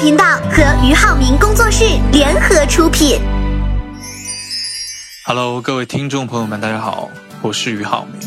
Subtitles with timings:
[0.00, 3.20] 频道和俞灏明工作室联合出品。
[5.26, 7.10] Hello，各位听众朋友们，大家好，
[7.42, 8.18] 我是俞灏明，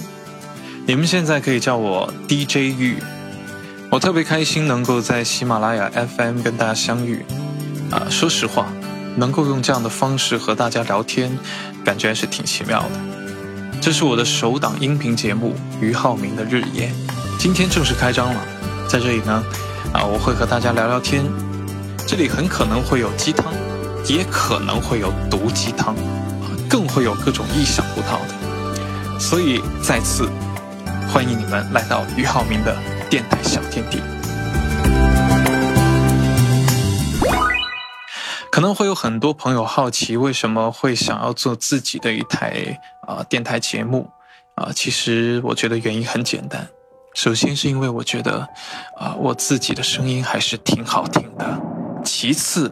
[0.86, 3.02] 你们现在可以叫我 DJ 玉。
[3.90, 7.26] 我特别开心能够在喜马拉雅 FM 跟大家相遇。
[7.90, 8.68] 啊，说实话，
[9.16, 11.36] 能够用这样的方式和大家聊天，
[11.84, 13.80] 感觉还是挺奇妙的。
[13.82, 16.92] 这是我的首档音频节目《俞灏明的日夜》，
[17.40, 18.40] 今天正式开张了。
[18.88, 19.44] 在这里呢，
[19.92, 21.26] 啊，我会和大家聊聊天。
[22.06, 23.52] 这里很可能会有鸡汤，
[24.08, 25.96] 也可能会有毒鸡汤，
[26.70, 29.20] 更会有各种意想不到的。
[29.20, 30.30] 所以再次
[31.10, 32.78] 欢迎你们来到俞灏明的
[33.10, 34.02] 电台小天地。
[38.52, 44.08] 可能会有很多朋友好奇，为什么会想要做自己的一台啊电台节目
[44.56, 44.70] 啊？
[44.76, 46.68] 其实我觉得原因很简单，
[47.16, 48.48] 首先是因为我觉得
[48.96, 51.60] 啊我自己的声音还是挺好听的，
[52.04, 52.72] 其次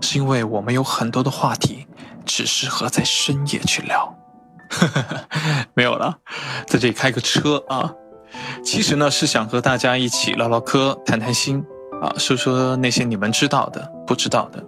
[0.00, 1.86] 是因为我们有很多的话题
[2.24, 4.14] 只适合在深夜去聊，
[5.74, 6.18] 没有了，
[6.66, 7.92] 在这里开个车啊，
[8.62, 11.64] 其实呢是想和大家一起唠唠嗑、谈谈心
[12.02, 14.64] 啊，说说那些你们知道的、不知道的。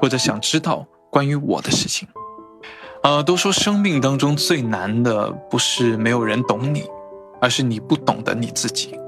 [0.00, 2.08] 或者想知道关于我的事情，
[3.02, 6.84] 呃，都说生命当中最难的不是没有人懂你，
[7.40, 8.98] 而是你不懂得你自己。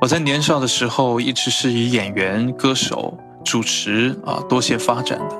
[0.00, 3.18] 我在年少的时候一直是以演员、歌手、
[3.48, 5.36] 主持啊多些发展的，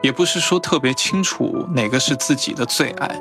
[0.00, 3.20] 也不是说特别清楚哪个是自己的最爱。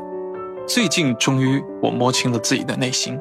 [0.68, 3.20] 最近终于我摸清了自己的内心。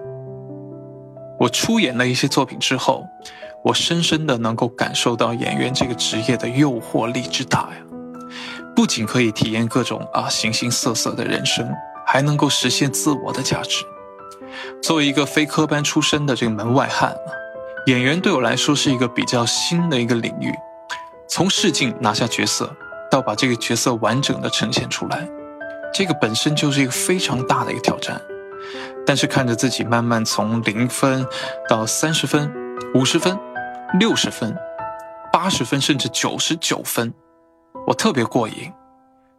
[1.41, 3.07] 我出演了一些作品之后，
[3.65, 7.77] 我深深的能够感受到演员这个职业的诱惑力之大呀。
[8.75, 11.67] 不仅可以体验各种啊形形色色的人生，
[12.07, 13.83] 还能够实现自我的价值。
[14.83, 17.17] 作为一个非科班出身的这个门外汉，
[17.87, 20.53] 演员对我来说是一个比较新的一个领域。
[21.29, 22.75] 从试镜拿下角色，
[23.11, 25.29] 到把这个角色完整的呈现出来，
[25.93, 28.21] 这个本身就是一个非常大的一个挑战。
[29.05, 31.25] 但是看着自己慢慢从零分
[31.69, 32.53] 到三十分、
[32.95, 33.39] 五十分、
[34.01, 34.57] 六十分、
[35.33, 37.15] 八十分，甚至九十九分。
[37.87, 38.73] 我特别过瘾，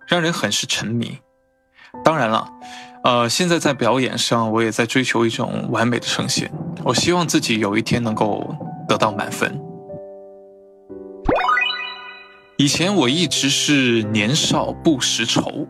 [0.07, 1.19] 让人很是沉迷。
[2.03, 2.47] 当然了，
[3.03, 6.49] 呃，现在在表演上，我也在追求一种完美的呈现。
[6.85, 8.55] 我希望自己有一天能够
[8.87, 9.59] 得到满分。
[12.57, 15.67] 以前我一直是年少不识愁，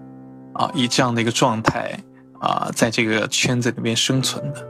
[0.53, 1.99] 啊，以这样的一个状态
[2.39, 4.65] 啊，在这个圈子里面生存的，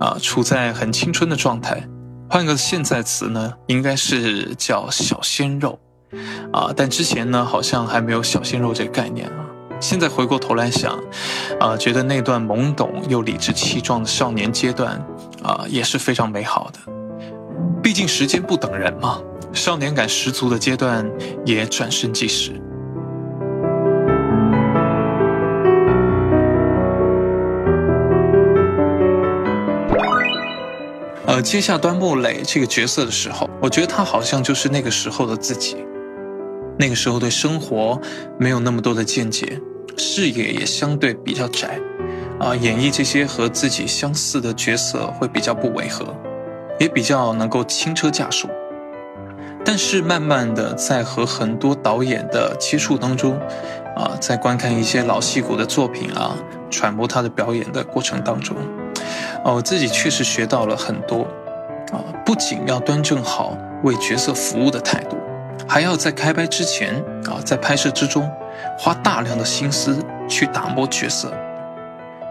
[0.00, 1.86] 啊，处在很青春的状态。
[2.30, 5.78] 换个现在词呢，应该是叫小鲜肉。
[6.54, 9.44] 啊，但之前呢，好像还没有小鲜肉这个概念啊。
[9.78, 10.98] 现在回过头来想，
[11.60, 15.04] 啊，觉得那段懵懂又理直气壮的少年阶段，
[15.42, 16.80] 啊，也是非常美好的。
[17.82, 19.20] 毕竟时间不等人嘛，
[19.52, 21.08] 少年感十足的阶段
[21.44, 22.52] 也转瞬即逝。
[31.26, 35.76] 呃，接下端木磊这个角色的时候，我觉得他好像就是那个时候的自己。
[36.78, 38.00] 那个时候对生活
[38.38, 39.60] 没有那么多的见解，
[39.96, 41.78] 视野也相对比较窄，
[42.38, 46.06] 啊，演绎这些和自己相似的角色会比较不违和，
[46.78, 48.48] 也比较能够轻车驾术。
[49.70, 53.38] 但是慢慢的在和很多导演的接触当中，
[53.94, 56.34] 啊，在观看一些老戏骨的作品啊，
[56.70, 58.56] 揣摩他的表演的过程当中，
[59.44, 61.24] 哦，我自己确实学到了很多，
[61.92, 65.18] 啊，不仅要端正好为角色服务的态度。
[65.68, 66.94] 还要在开拍之前
[67.26, 68.26] 啊，在拍摄之中，
[68.78, 71.30] 花大量的心思去打磨角色。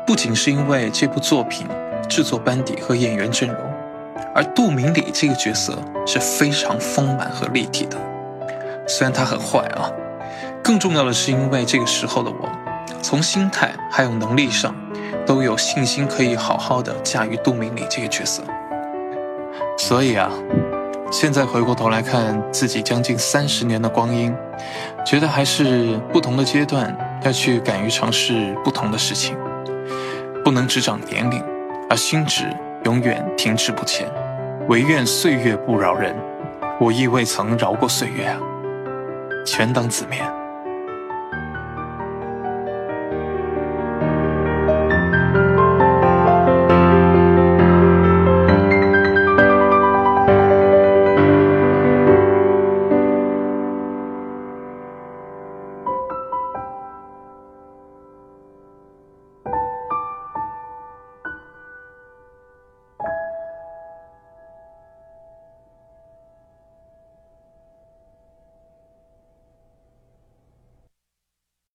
[0.07, 1.67] 不仅是因为这部作品
[2.09, 3.57] 制作班底和演员阵容，
[4.33, 7.97] 而杜明礼这个角色是非常丰满和立体的。
[8.87, 9.91] 虽然他很坏啊，
[10.63, 12.49] 更重要的是因为这个时候的我，
[13.01, 14.73] 从心态还有能力上，
[15.25, 18.43] 都有信心可以好好的驾驭杜明礼这个角色。
[19.77, 20.31] 所以啊。
[21.09, 24.35] 现在回过头来看自己将近三十年的光阴，
[25.05, 26.93] 觉得还是不同的阶段
[27.23, 29.37] 要去敢于尝试不同的事情，
[30.43, 31.41] 不能只长年龄，
[31.89, 32.53] 而心智
[32.87, 34.09] 永远停滞不前。
[34.69, 36.15] 唯愿岁月不饶人，
[36.79, 38.39] 我亦未曾饶过岁月啊，
[39.45, 40.36] 全当自勉。